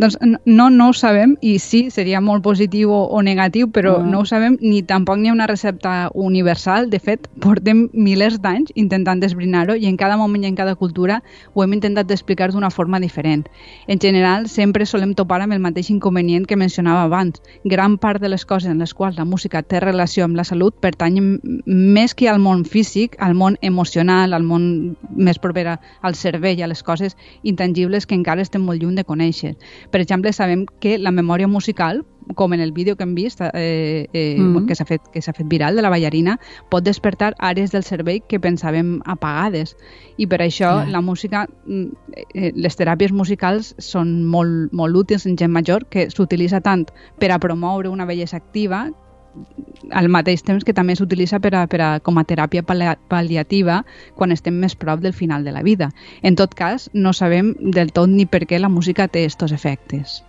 Doncs 0.00 0.16
no, 0.46 0.70
no 0.70 0.88
ho 0.88 0.92
sabem 0.96 1.34
i 1.44 1.58
sí, 1.60 1.90
seria 1.92 2.22
molt 2.24 2.40
positiu 2.40 2.88
o, 2.94 3.00
o 3.12 3.18
negatiu, 3.20 3.66
però 3.68 3.98
uh 3.98 4.06
no 4.10 4.22
ho 4.22 4.24
sabem 4.24 4.56
ni 4.62 4.80
tampoc 4.82 5.18
n'hi 5.20 5.28
ha 5.28 5.32
una 5.34 5.46
recepta 5.46 6.10
universal. 6.14 6.88
De 6.90 6.98
fet, 6.98 7.28
portem 7.44 7.82
milers 7.92 8.38
d'anys 8.40 8.72
intentant 8.80 9.20
desbrinar-ho 9.20 9.76
i 9.76 9.84
en 9.90 9.98
cada 10.00 10.16
moment 10.16 10.42
i 10.42 10.48
en 10.48 10.56
cada 10.56 10.74
cultura 10.74 11.20
ho 11.52 11.62
hem 11.62 11.74
intentat 11.76 12.10
explicar 12.10 12.48
d'una 12.50 12.70
forma 12.70 12.98
diferent. 12.98 13.44
En 13.86 14.00
general, 14.00 14.48
sempre 14.48 14.86
solem 14.86 15.12
topar 15.14 15.42
amb 15.42 15.52
el 15.52 15.60
mateix 15.60 15.90
inconvenient 15.90 16.46
que 16.48 16.56
mencionava 16.56 17.02
abans. 17.02 17.42
Gran 17.64 17.98
part 17.98 18.22
de 18.22 18.32
les 18.32 18.46
coses 18.46 18.70
en 18.70 18.78
les 18.78 18.94
quals 18.94 19.18
la 19.18 19.28
música 19.28 19.62
té 19.62 19.80
relació 19.80 20.24
amb 20.24 20.36
la 20.36 20.44
salut 20.44 20.80
pertanyen 20.80 21.38
més 21.66 22.14
que 22.14 22.30
al 22.30 22.40
món 22.40 22.64
físic, 22.64 23.16
al 23.20 23.34
món 23.34 23.58
emocional, 23.60 24.32
al 24.32 24.48
món 24.48 24.96
més 25.14 25.38
proper 25.38 25.76
al 25.76 26.14
cervell, 26.14 26.62
a 26.62 26.72
les 26.72 26.82
coses 26.82 27.16
intangibles 27.42 28.06
que 28.06 28.16
encara 28.16 28.40
estem 28.40 28.64
molt 28.64 28.80
lluny 28.80 28.96
de 28.96 29.04
conèixer. 29.04 29.56
Per 29.90 30.00
exemple, 30.00 30.32
sabem 30.32 30.66
que 30.80 30.98
la 30.98 31.10
memòria 31.10 31.48
musical 31.48 32.04
com 32.34 32.52
en 32.52 32.60
el 32.60 32.72
vídeo 32.72 32.96
que 32.96 33.02
hem 33.02 33.14
vist 33.14 33.40
eh, 33.40 34.08
eh, 34.12 34.36
mm 34.38 34.56
-hmm. 34.56 34.66
que 34.66 34.74
s'ha 34.74 34.84
fet, 34.84 35.02
que 35.12 35.20
fet 35.20 35.48
viral 35.48 35.76
de 35.76 35.82
la 35.82 35.90
ballarina, 35.90 36.38
pot 36.68 36.84
despertar 36.84 37.34
àrees 37.38 37.70
del 37.72 37.82
cervell 37.82 38.22
que 38.28 38.40
pensàvem 38.40 39.00
apagades. 39.04 39.76
I 40.16 40.26
per 40.26 40.40
això 40.40 40.82
yeah. 40.82 40.88
la 40.90 41.00
música, 41.00 41.48
mm, 41.66 41.86
eh, 42.34 42.52
les 42.54 42.76
teràpies 42.78 43.12
musicals 43.12 43.74
són 43.78 44.24
molt, 44.24 44.72
molt 44.72 44.96
útils 44.96 45.26
en 45.26 45.36
gent 45.36 45.52
major, 45.52 45.86
que 45.86 46.10
s'utilitza 46.10 46.60
tant 46.60 46.86
per 47.18 47.32
a 47.32 47.38
promoure 47.38 47.88
una 47.88 48.06
bellesa 48.06 48.36
activa 48.36 48.92
al 49.90 50.08
mateix 50.08 50.42
temps 50.46 50.64
que 50.64 50.74
també 50.76 50.96
s'utilitza 50.96 51.40
per 51.40 51.54
a, 51.54 51.66
per 51.70 51.80
a, 51.80 51.90
com 52.04 52.18
a 52.18 52.24
teràpia 52.24 52.64
pal·liativa 52.64 53.82
quan 54.16 54.32
estem 54.32 54.58
més 54.60 54.76
prop 54.78 55.00
del 55.00 55.16
final 55.16 55.44
de 55.44 55.54
la 55.54 55.62
vida. 55.66 55.90
En 56.22 56.36
tot 56.36 56.54
cas, 56.54 56.90
no 56.94 57.12
sabem 57.12 57.54
del 57.60 57.92
tot 57.92 58.10
ni 58.10 58.26
per 58.26 58.46
què 58.46 58.60
la 58.60 58.72
música 58.72 59.08
té 59.08 59.24
aquests 59.24 59.56
efectes. 59.56 60.20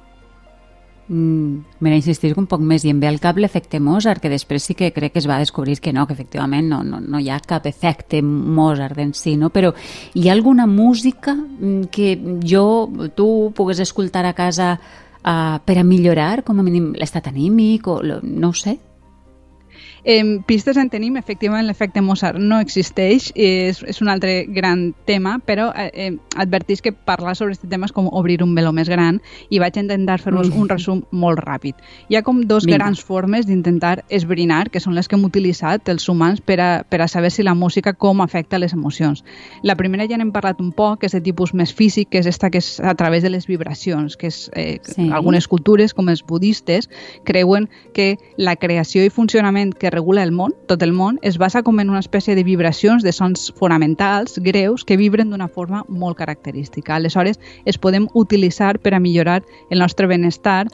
Mm, 1.12 1.66
M'he 1.84 1.96
insistir 1.98 2.32
un 2.40 2.46
poc 2.48 2.62
més 2.64 2.86
i 2.86 2.92
em 2.94 3.00
ve 3.02 3.10
al 3.10 3.20
cap 3.20 3.36
l'efecte 3.42 3.82
Mozart, 3.84 4.22
que 4.24 4.30
després 4.32 4.64
sí 4.64 4.76
que 4.80 4.94
crec 4.96 5.12
que 5.12 5.20
es 5.20 5.28
va 5.28 5.42
descobrir 5.42 5.80
que 5.84 5.92
no, 5.92 6.06
que 6.08 6.14
efectivament 6.14 6.70
no, 6.70 6.84
no, 6.88 7.02
no 7.02 7.20
hi 7.20 7.28
ha 7.30 7.42
cap 7.44 7.66
efecte 7.68 8.22
Mozart 8.22 9.02
en 9.04 9.12
si, 9.18 9.36
no? 9.36 9.50
però 9.50 9.74
hi 10.14 10.30
ha 10.30 10.32
alguna 10.32 10.68
música 10.68 11.36
mm, 11.36 11.90
que 11.92 12.16
jo, 12.48 12.88
tu, 13.16 13.52
pugues 13.56 13.82
escoltar 13.84 14.24
a 14.26 14.34
casa 14.38 14.78
uh, 14.78 15.60
per 15.66 15.78
a 15.82 15.84
millorar, 15.84 16.46
com 16.48 16.60
a 16.60 16.64
mínim, 16.64 16.94
l'estat 16.96 17.28
anímic, 17.28 17.88
o 17.92 18.00
no 18.22 18.54
ho 18.54 18.56
sé? 18.56 18.78
Eh, 20.04 20.42
pistes 20.48 20.78
en 20.78 20.90
tenim, 20.90 21.18
efectivament 21.18 21.68
l'efecte 21.68 22.02
Mozart 22.02 22.40
no 22.42 22.58
existeix, 22.62 23.30
és, 23.36 23.82
és 23.86 24.02
un 24.02 24.10
altre 24.10 24.48
gran 24.50 24.96
tema, 25.06 25.36
però 25.46 25.70
eh, 25.78 26.16
advertís 26.42 26.82
que 26.82 26.92
parlar 26.92 27.36
sobre 27.38 27.54
aquest 27.54 27.70
tema 27.70 27.86
és 27.86 27.94
com 27.94 28.10
obrir 28.10 28.40
un 28.42 28.56
meló 28.56 28.72
més 28.74 28.90
gran 28.90 29.20
i 29.50 29.60
vaig 29.62 29.78
intentar 29.78 30.18
fer-vos 30.24 30.50
mm. 30.50 30.58
un 30.58 30.72
resum 30.72 31.04
molt 31.12 31.44
ràpid. 31.46 31.78
Hi 32.10 32.18
ha 32.18 32.24
com 32.26 32.42
dos 32.50 32.66
Vinga. 32.66 32.80
grans 32.80 33.04
formes 33.06 33.46
d'intentar 33.46 34.02
esbrinar, 34.10 34.70
que 34.74 34.82
són 34.82 34.98
les 34.98 35.08
que 35.08 35.20
hem 35.20 35.28
utilitzat 35.28 35.92
els 35.94 36.08
humans 36.10 36.42
per 36.42 36.58
a, 36.60 36.72
per 36.82 37.04
a 37.06 37.10
saber 37.12 37.30
si 37.30 37.46
la 37.46 37.54
música 37.54 37.94
com 37.94 38.26
afecta 38.26 38.58
les 38.58 38.74
emocions. 38.74 39.22
La 39.62 39.78
primera 39.78 40.10
ja 40.10 40.18
n'hem 40.18 40.34
parlat 40.34 40.62
un 40.66 40.72
poc, 40.74 41.02
que 41.02 41.12
és 41.12 41.16
de 41.18 41.22
tipus 41.22 41.54
més 41.54 41.76
físic, 41.78 42.10
que 42.10 42.24
és 42.24 42.30
esta 42.32 42.50
que 42.50 42.62
és 42.64 42.80
a 42.80 42.96
través 42.98 43.22
de 43.22 43.30
les 43.30 43.46
vibracions, 43.46 44.18
que 44.18 44.32
és 44.34 44.42
eh, 44.56 44.80
sí. 44.82 45.12
algunes 45.14 45.48
cultures, 45.48 45.94
com 45.94 46.10
els 46.10 46.26
budistes, 46.26 46.90
creuen 47.28 47.70
que 47.94 48.16
la 48.38 48.58
creació 48.58 49.06
i 49.06 49.14
funcionament 49.14 49.76
que 49.78 49.91
regula 49.92 50.24
el 50.24 50.32
món, 50.32 50.56
tot 50.68 50.82
el 50.84 50.94
món, 50.94 51.20
es 51.22 51.38
basa 51.38 51.62
com 51.64 51.80
en 51.80 51.90
una 51.90 52.00
espècie 52.02 52.36
de 52.36 52.44
vibracions 52.44 53.04
de 53.04 53.12
sons 53.12 53.52
fonamentals, 53.60 54.40
greus, 54.40 54.86
que 54.86 54.98
vibren 54.98 55.30
d'una 55.30 55.48
forma 55.48 55.84
molt 55.88 56.18
característica. 56.18 56.96
Aleshores, 56.96 57.40
es 57.66 57.78
podem 57.78 58.08
utilitzar 58.14 58.80
per 58.80 58.96
a 58.96 59.00
millorar 59.00 59.42
el 59.70 59.80
nostre 59.80 60.08
benestar 60.08 60.68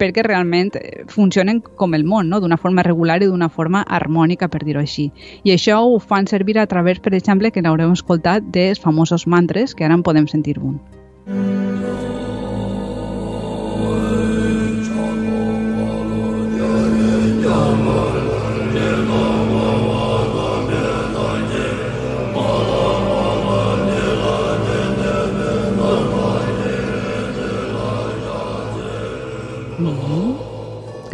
perquè 0.00 0.24
realment 0.24 0.72
eh, 0.80 1.04
funcionen 1.12 1.60
com 1.60 1.94
el 1.94 2.06
món, 2.08 2.30
no? 2.32 2.40
d'una 2.40 2.56
forma 2.56 2.84
regular 2.86 3.20
i 3.20 3.28
d'una 3.28 3.50
forma 3.52 3.84
harmònica, 3.84 4.48
per 4.48 4.64
dir-ho 4.64 4.80
així. 4.80 5.10
I 5.44 5.52
això 5.56 5.82
ho 5.84 5.98
fan 6.00 6.30
servir 6.30 6.56
a 6.58 6.66
través, 6.66 7.04
per 7.04 7.12
exemple, 7.14 7.52
que 7.52 7.60
n'haurem 7.60 7.92
escoltat 7.92 8.48
dels 8.54 8.80
famosos 8.80 9.26
mantres, 9.26 9.76
que 9.76 9.84
ara 9.84 9.98
en 9.98 10.06
podem 10.06 10.30
sentir 10.30 10.56
un. 10.58 10.80
Mm. 11.26 11.59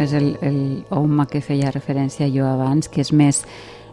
És 0.07 0.13
el, 0.17 0.29
el 0.41 0.59
OM 0.95 1.21
a 1.21 1.27
què 1.29 1.41
feia 1.43 1.73
referència 1.73 2.29
jo 2.33 2.47
abans, 2.47 2.89
que 2.91 3.03
és 3.03 3.11
més, 3.15 3.43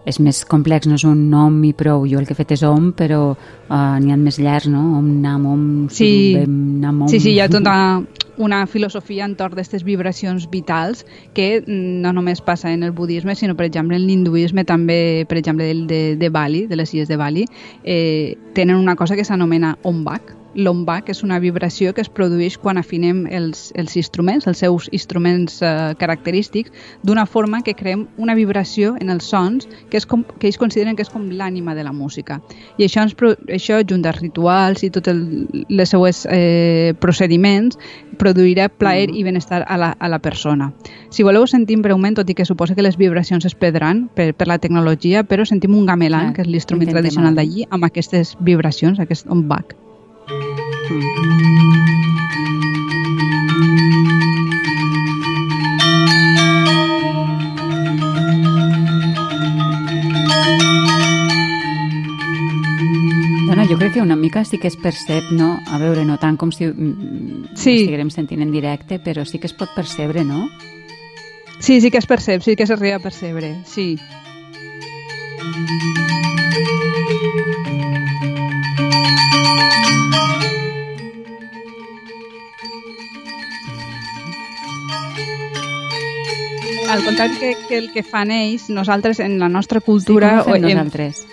és 0.09 0.21
més 0.23 0.43
complex, 0.49 0.89
no 0.89 0.99
és 0.99 1.07
un 1.09 1.27
nom 1.33 1.57
i 1.67 1.75
prou. 1.77 2.07
Jo 2.11 2.21
el 2.21 2.29
que 2.29 2.37
he 2.37 2.41
fet 2.41 2.55
és 2.57 2.65
OM, 2.67 2.93
però 2.97 3.23
uh, 3.35 3.97
n'hi 4.01 4.15
ha 4.15 4.21
més 4.21 4.41
llargs, 4.41 4.71
no? 4.73 4.85
OM, 4.99 5.11
NAM, 5.25 5.49
OM, 5.53 5.65
sí. 5.91 6.11
Surubem, 6.33 6.61
NAM, 6.85 7.03
OM. 7.05 7.13
Sí, 7.13 7.21
sí, 7.21 7.35
hi 7.35 7.43
ha 7.43 7.51
tota 7.53 7.75
una 8.37 8.67
filosofia 8.67 9.25
entorn 9.29 9.55
d'aquestes 9.55 9.85
vibracions 9.85 10.49
vitals 10.51 11.05
que 11.35 11.63
no 11.67 12.13
només 12.13 12.43
passa 12.45 12.73
en 12.73 12.83
el 12.83 12.93
budisme, 12.93 13.35
sinó, 13.35 13.57
per 13.57 13.67
exemple, 13.67 13.97
en 13.97 14.07
l'hinduisme 14.07 14.65
també, 14.65 15.27
per 15.29 15.39
exemple, 15.39 15.69
de, 15.91 16.03
de 16.17 16.31
Bali, 16.31 16.67
de 16.67 16.77
les 16.77 16.95
illes 16.95 17.09
de 17.09 17.19
Bali, 17.21 17.47
eh, 17.85 18.37
tenen 18.55 18.77
una 18.77 18.97
cosa 18.97 19.17
que 19.17 19.25
s'anomena 19.25 19.77
Ombak, 19.83 20.35
L'ombak 20.55 21.09
és 21.11 21.23
una 21.27 21.41
vibració 21.43 21.93
que 21.95 22.03
es 22.05 22.11
produeix 22.11 22.57
quan 22.63 22.79
afinem 22.79 23.25
els, 23.27 23.67
els 23.75 23.97
instruments, 23.99 24.47
els 24.47 24.61
seus 24.63 24.87
instruments 24.95 25.59
eh, 25.63 25.95
característics, 25.99 26.71
d'una 27.03 27.27
forma 27.27 27.63
que 27.67 27.75
creem 27.75 28.07
una 28.23 28.37
vibració 28.39 28.95
en 29.01 29.11
els 29.11 29.27
sons 29.31 29.67
que, 29.91 29.99
és 29.99 30.07
com, 30.07 30.23
que 30.39 30.49
ells 30.49 30.61
consideren 30.61 30.97
que 30.97 31.03
és 31.03 31.11
com 31.11 31.27
l'ànima 31.35 31.75
de 31.75 31.87
la 31.87 31.93
música. 31.93 32.39
I 32.79 32.87
això, 32.87 33.03
ens, 33.03 33.17
això 33.51 33.81
junt 33.83 34.07
als 34.07 34.23
rituals 34.23 34.87
i 34.87 34.93
tots 34.95 35.11
els 35.11 35.91
seus 35.91 36.25
eh, 36.31 36.95
procediments, 37.03 37.79
produirà 38.19 38.69
plaer 38.69 39.11
mm. 39.11 39.19
i 39.19 39.25
benestar 39.27 39.63
a 39.67 39.79
la, 39.81 39.93
a 39.99 40.09
la 40.09 40.19
persona. 40.19 40.73
Si 41.11 41.27
voleu 41.27 41.47
sentim 41.51 41.83
breument, 41.83 42.17
tot 42.19 42.31
i 42.31 42.35
que 42.35 42.47
suposa 42.49 42.75
que 42.75 42.85
les 42.87 42.99
vibracions 43.01 43.45
es 43.45 43.55
perdran 43.55 44.09
per, 44.15 44.33
per 44.35 44.49
la 44.51 44.59
tecnologia, 44.59 45.25
però 45.25 45.47
sentim 45.49 45.77
un 45.77 45.87
gamelan, 45.87 46.33
ah, 46.33 46.35
que 46.35 46.45
és 46.45 46.51
l'instrument 46.51 46.91
tradicional 46.91 47.35
d'allí, 47.39 47.69
amb 47.71 47.87
aquestes 47.91 48.37
vibracions, 48.41 49.01
aquest 49.01 49.31
ombak. 49.31 49.77
Jo 63.69 63.79
crec 63.79 63.95
que 63.95 64.03
una 64.03 64.17
mica 64.17 64.45
sí 64.45 64.59
que 64.59 64.69
es 64.69 64.77
percep, 64.77 65.31
no? 65.33 65.59
A 65.73 65.79
veure, 65.81 66.05
no 66.05 66.19
tant 66.21 66.37
com 66.37 66.51
si 66.53 66.67
mm, 66.69 67.55
sí. 67.57 67.79
estiguem 67.85 68.11
sentint 68.13 68.45
en 68.45 68.53
directe, 68.53 68.99
però 69.01 69.25
sí 69.25 69.41
que 69.41 69.49
es 69.49 69.57
pot 69.57 69.73
percebre, 69.73 70.25
no? 70.25 70.51
Sí, 71.61 71.81
sí 71.81 71.91
que 71.91 71.99
es 71.99 72.07
percep, 72.07 72.43
sí 72.45 72.57
que 72.57 72.67
s'arriba 72.67 73.01
a 73.01 73.05
percebre, 73.05 73.57
sí. 73.65 73.97
al 86.95 87.03
contrari 87.03 87.35
que, 87.39 87.57
que 87.67 87.79
el 87.79 87.93
que 87.93 88.05
fan 88.05 88.31
ells, 88.31 88.69
nosaltres 88.71 89.19
en 89.21 89.39
la 89.41 89.49
nostra 89.49 89.81
cultura... 89.81 90.37
Sí, 90.37 90.45
com 90.45 90.53
ho 90.53 90.61
fem 90.61 90.69
nosaltres? 90.69 91.25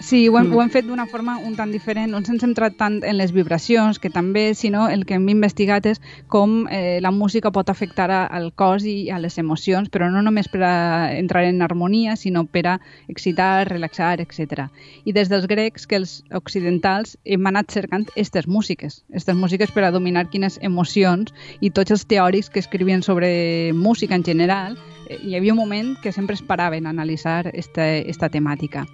Sí, 0.00 0.28
ho 0.28 0.38
hem, 0.38 0.46
mm. 0.46 0.54
ho 0.54 0.62
hem 0.62 0.70
fet 0.70 0.86
d'una 0.86 1.06
forma 1.10 1.36
un 1.42 1.56
tant 1.58 1.72
diferent, 1.74 2.12
no 2.12 2.20
ens 2.20 2.28
hem 2.30 2.38
centrat 2.38 2.76
tant 2.78 3.00
en 3.02 3.16
les 3.18 3.32
vibracions, 3.34 3.98
que 3.98 4.10
també, 4.14 4.52
sinó 4.54 4.86
el 4.88 5.02
que 5.04 5.16
hem 5.18 5.26
investigat 5.32 5.88
és 5.90 5.98
com 6.30 6.68
eh, 6.70 7.00
la 7.02 7.10
música 7.10 7.50
pot 7.50 7.70
afectar 7.70 8.06
a, 8.14 8.20
al 8.38 8.52
cos 8.54 8.86
i 8.86 9.10
a 9.10 9.18
les 9.18 9.38
emocions, 9.42 9.90
però 9.90 10.06
no 10.12 10.22
només 10.22 10.46
per 10.52 10.62
a 10.62 10.74
entrar 11.16 11.42
en 11.48 11.62
harmonia, 11.66 12.14
sinó 12.16 12.44
per 12.46 12.64
a 12.70 12.76
excitar, 13.08 13.66
relaxar, 13.68 14.20
etc. 14.22 14.68
I 15.04 15.16
des 15.16 15.32
dels 15.32 15.48
grecs, 15.50 15.88
que 15.90 15.98
els 15.98 16.22
occidentals 16.30 17.16
hem 17.24 17.50
anat 17.50 17.74
cercant 17.74 18.06
aquestes 18.06 18.46
músiques, 18.46 19.02
aquestes 19.10 19.36
músiques 19.36 19.74
per 19.74 19.88
a 19.88 19.90
dominar 19.90 20.28
quines 20.30 20.60
emocions 20.62 21.34
i 21.60 21.72
tots 21.74 21.90
els 21.90 22.06
teòrics 22.06 22.54
que 22.54 22.62
escrivien 22.62 23.02
sobre 23.02 23.72
música 23.74 24.14
en 24.14 24.22
general 24.22 24.78
hi 25.08 25.34
havia 25.36 25.52
un 25.52 25.58
moment 25.58 25.96
que 26.02 26.12
sempre 26.12 26.34
esperaven 26.34 26.86
analitzar 26.86 27.48
aquesta 27.48 28.28
temàtica. 28.28 28.84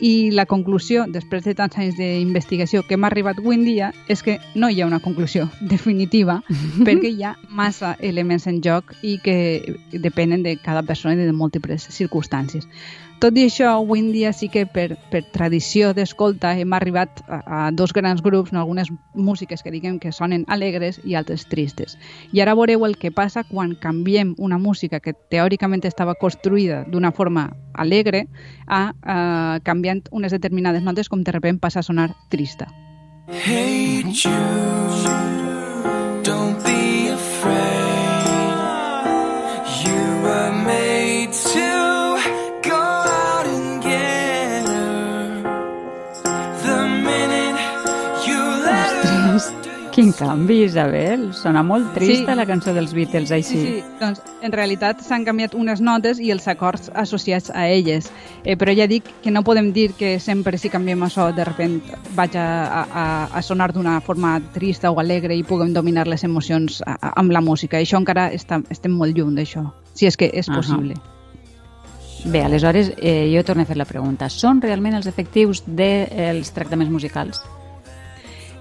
I 0.00 0.30
la 0.34 0.46
conclusió, 0.46 1.04
després 1.10 1.44
de 1.44 1.54
tants 1.54 1.78
anys 1.78 1.98
d'investigació 1.98 2.82
que 2.82 2.98
hem 2.98 3.06
arribat 3.06 3.38
avui 3.38 3.58
en 3.58 3.64
dia, 3.64 3.92
és 4.08 4.22
que 4.22 4.38
no 4.54 4.70
hi 4.70 4.80
ha 4.80 4.88
una 4.90 5.02
conclusió 5.04 5.48
definitiva 5.74 6.40
perquè 6.84 7.12
hi 7.12 7.24
ha 7.24 7.36
massa 7.48 7.94
elements 8.00 8.46
en 8.50 8.60
joc 8.64 8.94
i 9.02 9.18
que 9.22 9.76
depenen 9.92 10.42
de 10.42 10.56
cada 10.56 10.82
persona 10.82 11.14
i 11.14 11.26
de 11.26 11.32
múltiples 11.32 11.88
circumstàncies. 11.90 12.68
Tot 13.22 13.36
i 13.38 13.46
això, 13.46 13.70
avui 13.78 14.02
en 14.02 14.10
dia 14.12 14.32
sí 14.36 14.50
que 14.52 14.66
per, 14.68 14.98
per 15.10 15.22
tradició 15.32 15.92
d'escolta 15.96 16.52
hem 16.58 16.74
arribat 16.76 17.22
a, 17.24 17.38
a 17.46 17.70
dos 17.72 17.94
grans 17.96 18.20
grups, 18.22 18.52
en 18.52 18.58
algunes 18.60 18.90
músiques 19.14 19.62
que 19.62 19.72
diguem 19.72 19.98
que 20.02 20.12
sonen 20.12 20.44
alegres 20.48 21.00
i 21.04 21.16
altres 21.16 21.46
tristes. 21.48 21.96
I 22.32 22.42
ara 22.44 22.56
veureu 22.58 22.84
el 22.84 22.98
que 23.00 23.12
passa 23.14 23.44
quan 23.48 23.76
canviem 23.80 24.34
una 24.36 24.58
música 24.58 25.00
que 25.00 25.14
teòricament 25.32 25.86
estava 25.88 26.18
construïda 26.20 26.84
d'una 26.90 27.14
forma 27.16 27.48
alegre 27.72 28.26
a, 28.66 28.92
a 29.02 29.18
canviant 29.64 30.04
unes 30.12 30.34
determinades 30.34 30.82
notes 30.82 31.08
com 31.08 31.24
de 31.24 31.32
repente 31.32 31.64
passa 31.64 31.80
a 31.80 31.86
sonar 31.86 32.10
trista. 32.28 32.68
Hey 33.28 34.04
Jude, 34.12 35.23
Quin 49.94 50.10
canvi, 50.10 50.64
Isabel. 50.64 51.28
Sona 51.38 51.62
molt 51.62 51.92
trista 51.94 52.32
Sí. 52.32 52.36
la 52.36 52.44
cançó 52.46 52.72
dels 52.74 52.92
Beatles, 52.92 53.30
així. 53.30 53.60
Sí, 53.60 53.66
sí, 53.76 53.82
doncs 54.00 54.22
en 54.42 54.50
realitat 54.50 55.00
s'han 55.00 55.24
canviat 55.24 55.54
unes 55.54 55.80
notes 55.80 56.18
i 56.18 56.32
els 56.32 56.48
acords 56.48 56.90
associats 56.94 57.52
a 57.54 57.68
elles. 57.68 58.10
Eh, 58.42 58.56
però 58.56 58.74
ja 58.74 58.88
dic 58.88 59.04
que 59.22 59.30
no 59.30 59.44
podem 59.44 59.72
dir 59.72 59.92
que 59.94 60.18
sempre 60.18 60.58
si 60.58 60.68
canviem 60.68 61.00
això 61.06 61.32
de 61.32 61.44
repent 61.44 61.80
vaig 62.16 62.34
a, 62.34 62.82
a, 62.82 63.24
a 63.38 63.42
sonar 63.42 63.72
d'una 63.72 64.00
forma 64.00 64.40
trista 64.52 64.90
o 64.90 64.98
alegre 64.98 65.36
i 65.36 65.44
puguem 65.44 65.72
dominar 65.72 66.08
les 66.08 66.24
emocions 66.24 66.82
a, 66.84 66.98
a, 67.00 67.12
amb 67.20 67.30
la 67.30 67.40
música. 67.40 67.78
I 67.78 67.84
això 67.86 68.02
encara 68.02 68.32
està, 68.32 68.64
estem 68.70 68.90
molt 68.90 69.16
lluny 69.16 69.36
d'això, 69.38 69.70
si 69.94 70.06
és 70.06 70.16
que 70.16 70.26
és 70.34 70.50
possible. 70.50 70.94
Bé, 72.24 72.42
aleshores, 72.42 72.94
eh, 72.96 73.30
jo 73.32 73.44
torno 73.44 73.62
a 73.62 73.66
fer 73.66 73.76
la 73.76 73.84
pregunta. 73.84 74.28
Són 74.28 74.60
realment 74.60 74.94
els 74.94 75.06
efectius 75.06 75.62
dels 75.66 76.50
tractaments 76.50 76.90
musicals? 76.90 77.40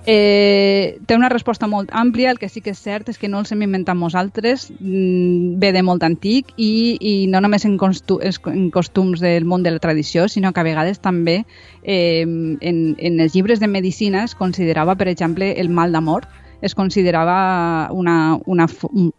Eh, 0.06 1.00
té 1.08 1.16
una 1.16 1.30
resposta 1.32 1.68
molt 1.72 1.92
àmplia, 1.96 2.32
el 2.32 2.40
que 2.40 2.50
sí 2.52 2.60
que 2.60 2.74
és 2.76 2.80
cert 2.84 3.08
és 3.08 3.20
que 3.20 3.30
no 3.32 3.40
els 3.40 3.54
hem 3.54 3.62
inventat 3.64 3.96
nosaltres, 3.96 4.68
mm, 4.76 5.60
ve 5.62 5.72
de 5.72 5.84
molt 5.84 6.04
antic 6.04 6.52
i, 6.58 6.98
i 7.00 7.14
no 7.32 7.40
només 7.40 7.64
en, 7.64 7.78
costu 7.80 8.20
en 8.20 8.70
costums 8.72 9.24
del 9.24 9.46
món 9.46 9.64
de 9.64 9.72
la 9.72 9.80
tradició, 9.80 10.28
sinó 10.28 10.52
que 10.52 10.60
a 10.60 10.68
vegades 10.68 11.00
també 11.00 11.46
eh, 11.84 12.24
en, 12.24 12.96
en 13.00 13.20
els 13.20 13.34
llibres 13.34 13.62
de 13.62 13.68
medicina 13.72 14.26
es 14.26 14.36
considerava, 14.36 14.96
per 14.96 15.08
exemple, 15.08 15.54
el 15.60 15.70
mal 15.70 15.96
d'amor, 15.96 16.28
es 16.64 16.76
considerava 16.76 17.90
una, 17.92 18.40
una, 18.46 18.68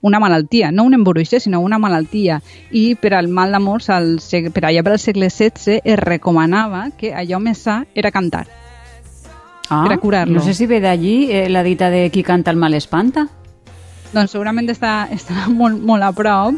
una 0.00 0.21
malaltia, 0.21 0.71
no 0.73 0.85
un 0.85 0.95
embruixe, 0.95 1.41
sinó 1.41 1.61
una 1.61 1.79
malaltia. 1.79 2.41
I 2.73 2.95
per 2.97 3.12
al 3.14 3.29
mal 3.29 3.53
d'amor, 3.53 3.85
per 3.85 4.64
allà 4.64 4.83
per 4.83 4.97
al 4.97 4.99
segle 4.99 5.29
XVI, 5.29 5.81
es 5.85 6.00
recomanava 6.00 6.88
que 6.97 7.12
allò 7.12 7.41
més 7.41 7.61
sa 7.69 7.83
era 7.95 8.11
cantar. 8.11 8.63
Ah, 9.71 9.85
Per 9.87 9.92
a 9.94 9.99
curar-lo. 9.99 10.35
No 10.35 10.42
sé 10.44 10.52
si 10.54 10.66
ve 10.66 10.80
d'allí 10.80 11.30
eh, 11.33 11.49
la 11.49 11.62
dita 11.62 11.88
de 11.90 12.11
qui 12.11 12.23
canta 12.23 12.50
el 12.50 12.56
mal 12.56 12.75
espanta. 12.75 13.28
doncs 14.14 14.30
segurament 14.30 14.68
està, 14.71 15.09
està 15.11 15.49
molt, 15.50 15.80
molt 15.83 16.04
a 16.06 16.12
prop 16.14 16.54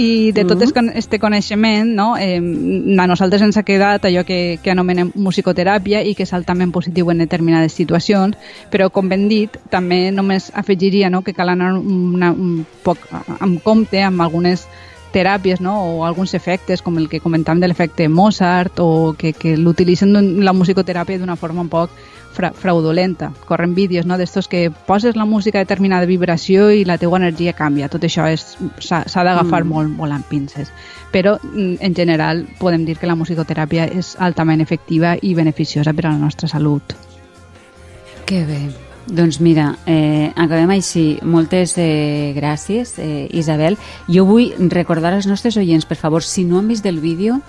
i 0.00 0.32
de 0.32 0.44
tot 0.48 0.62
es 0.64 0.72
con- 0.72 0.88
este 0.88 1.18
coneixement 1.20 1.90
no, 1.94 2.16
eh, 2.16 2.38
a 2.40 3.06
nosaltres 3.06 3.42
ens 3.42 3.58
ha 3.58 3.62
quedat 3.62 4.06
allò 4.08 4.24
que, 4.24 4.58
que 4.62 4.70
anomenem 4.72 5.10
musicoteràpia 5.14 6.00
i 6.02 6.14
que 6.14 6.22
és 6.24 6.32
altament 6.32 6.72
positiu 6.72 7.10
en 7.12 7.18
determinades 7.20 7.74
situacions 7.76 8.38
però 8.72 8.88
com 8.90 9.10
ben 9.12 9.28
dit 9.28 9.52
també 9.68 10.10
només 10.16 10.48
afegiria 10.54 11.10
no, 11.10 11.20
que 11.20 11.34
cal 11.34 11.50
anar 11.52 11.74
una, 11.76 12.32
un 12.32 12.64
poc 12.82 13.04
amb 13.38 13.60
compte 13.62 14.00
amb 14.02 14.22
algunes 14.24 14.64
teràpies 15.12 15.60
no? 15.60 15.76
o 15.84 16.04
alguns 16.08 16.32
efectes 16.34 16.80
com 16.80 16.96
el 16.98 17.10
que 17.12 17.20
comentàvem 17.20 17.60
de 17.60 17.68
l'efecte 17.68 18.08
Mozart 18.08 18.80
o 18.80 19.14
que, 19.18 19.34
que 19.34 19.58
l'utilitzen 19.58 20.16
en 20.16 20.40
la 20.42 20.56
musicoteràpia 20.56 21.18
d'una 21.20 21.36
forma 21.36 21.60
un 21.60 21.68
poc 21.68 21.90
fra 22.34 22.52
fraudulenta. 22.52 23.32
Corren 23.46 23.74
vídeos 23.74 24.06
no? 24.06 24.18
d'estos 24.18 24.48
que 24.48 24.70
poses 24.70 25.16
la 25.16 25.24
música 25.24 25.58
a 25.60 25.64
determinada 25.64 26.06
vibració 26.10 26.68
i 26.74 26.84
la 26.84 26.98
teua 26.98 27.20
energia 27.22 27.54
canvia. 27.54 27.88
Tot 27.88 28.04
això 28.04 28.26
s'ha 28.34 29.24
d'agafar 29.24 29.62
Mm. 29.64 29.66
mm. 29.66 29.72
molt, 29.72 29.96
molt 29.96 30.12
amb 30.12 30.26
pinces. 30.26 30.72
Però, 31.12 31.38
mm, 31.40 31.76
en 31.80 31.94
general, 31.94 32.46
podem 32.58 32.84
dir 32.84 32.98
que 32.98 33.06
la 33.06 33.14
musicoteràpia 33.14 33.86
és 33.86 34.16
altament 34.18 34.60
efectiva 34.60 35.16
i 35.22 35.34
beneficiosa 35.34 35.94
per 35.94 36.06
a 36.06 36.10
la 36.10 36.18
nostra 36.18 36.48
salut. 36.48 36.82
Que 38.26 38.44
bé. 38.44 38.68
Doncs 39.06 39.40
mira, 39.40 39.76
eh, 39.86 40.32
acabem 40.34 40.70
així. 40.70 41.18
Moltes 41.22 41.76
eh, 41.76 42.32
gràcies, 42.34 42.98
eh, 42.98 43.28
Isabel. 43.32 43.76
Jo 44.08 44.24
vull 44.24 44.54
recordar 44.70 45.12
als 45.12 45.26
nostres 45.26 45.56
oients, 45.56 45.84
per 45.84 45.98
favor, 45.98 46.22
si 46.22 46.44
no 46.44 46.58
han 46.58 46.68
vist 46.68 46.86
el 46.86 47.00
vídeo, 47.00 47.42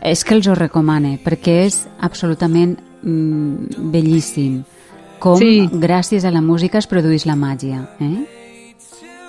és 0.00 0.24
que 0.24 0.34
els 0.34 0.46
ho 0.46 0.54
recomane, 0.54 1.18
perquè 1.22 1.64
és 1.66 1.88
absolutament 2.00 2.78
mm, 3.02 3.90
bellíssim. 3.92 4.62
Com, 5.18 5.38
Sí. 5.38 5.68
gràcies 5.70 6.24
a 6.24 6.30
la 6.30 6.40
música, 6.40 6.78
es 6.78 6.86
produeix 6.86 7.26
la 7.26 7.36
màgia. 7.36 7.88
Eh? 8.00 8.26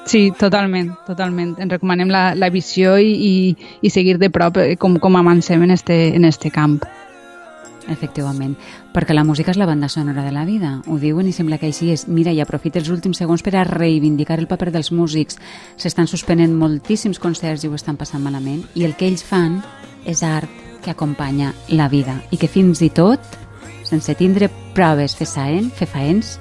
Sí, 0.05 0.31
totalment, 0.37 0.91
totalment. 1.07 1.55
En 1.59 1.69
recomanem 1.69 2.09
la, 2.09 2.33
la 2.35 2.49
visió 2.49 2.97
i, 2.99 3.13
i, 3.13 3.57
i 3.81 3.89
seguir 3.89 4.17
de 4.19 4.29
prop 4.29 4.57
eh, 4.57 4.75
com, 4.75 4.97
com 4.99 5.15
avancem 5.15 5.61
en 5.63 5.71
este, 5.71 6.15
en 6.15 6.25
este 6.25 6.51
camp. 6.51 6.81
Efectivament, 7.89 8.55
perquè 8.95 9.11
la 9.13 9.25
música 9.27 9.51
és 9.51 9.57
la 9.59 9.65
banda 9.67 9.89
sonora 9.91 10.23
de 10.23 10.31
la 10.31 10.45
vida, 10.47 10.77
ho 10.87 10.95
diuen 11.01 11.27
i 11.27 11.33
sembla 11.35 11.57
que 11.59 11.67
així 11.67 11.89
és. 11.91 12.05
Mira, 12.07 12.31
i 12.31 12.39
aprofita 12.39 12.79
els 12.79 12.87
últims 12.89 13.19
segons 13.19 13.43
per 13.43 13.57
a 13.59 13.65
reivindicar 13.67 14.39
el 14.39 14.47
paper 14.47 14.71
dels 14.71 14.91
músics. 14.95 15.35
S'estan 15.75 16.07
suspenent 16.07 16.55
moltíssims 16.55 17.19
concerts 17.19 17.65
i 17.65 17.67
ho 17.67 17.75
estan 17.75 17.97
passant 17.99 18.23
malament, 18.23 18.63
i 18.75 18.85
el 18.87 18.95
que 18.95 19.07
ells 19.11 19.23
fan 19.27 19.59
és 20.07 20.23
art 20.23 20.49
que 20.83 20.91
acompanya 20.91 21.53
la 21.75 21.89
vida 21.91 22.21
i 22.31 22.39
que 22.39 22.47
fins 22.47 22.81
i 22.83 22.89
tot, 22.89 23.19
sense 23.83 24.15
tindre 24.15 24.49
proves 24.73 25.15
fefaent, 25.15 25.71
fefaents, 25.75 26.37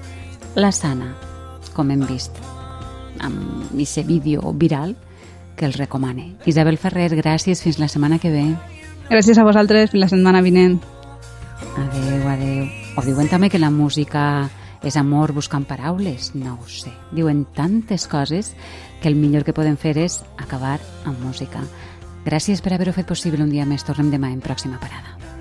la 0.54 0.72
sana, 0.72 1.12
com 1.74 1.90
hem 1.90 2.04
vist 2.08 2.36
amb 3.22 3.70
aquest 3.72 4.06
vídeo 4.06 4.52
viral 4.58 4.96
que 5.56 5.66
els 5.66 5.76
recomane. 5.76 6.34
Isabel 6.46 6.78
Ferrer, 6.78 7.10
gràcies, 7.16 7.62
fins 7.62 7.78
la 7.78 7.88
setmana 7.88 8.18
que 8.18 8.32
ve. 8.32 8.46
Gràcies 9.10 9.38
a 9.38 9.44
vosaltres, 9.46 9.90
fins 9.92 10.00
la 10.00 10.10
setmana 10.10 10.42
vinent. 10.42 10.80
Adeu, 11.76 12.26
adeu. 12.28 12.66
O 12.96 13.04
diuen 13.06 13.30
també 13.30 13.48
que 13.48 13.60
la 13.60 13.70
música 13.70 14.50
és 14.82 14.96
amor 14.98 15.32
buscant 15.32 15.64
paraules. 15.68 16.32
No 16.34 16.58
ho 16.58 16.68
sé. 16.68 16.92
Diuen 17.12 17.44
tantes 17.54 18.08
coses 18.08 18.52
que 19.00 19.08
el 19.08 19.16
millor 19.16 19.44
que 19.44 19.54
podem 19.56 19.76
fer 19.76 19.96
és 20.02 20.22
acabar 20.36 20.78
amb 21.04 21.20
música. 21.22 21.62
Gràcies 22.26 22.62
per 22.62 22.74
haver-ho 22.74 22.94
fet 22.94 23.08
possible 23.08 23.42
un 23.42 23.50
dia 23.50 23.66
més. 23.66 23.86
Tornem 23.86 24.10
demà 24.10 24.32
en 24.32 24.42
pròxima 24.42 24.80
parada. 24.82 25.31